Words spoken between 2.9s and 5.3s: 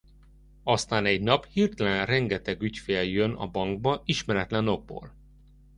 jön a bankba ismeretlen okból.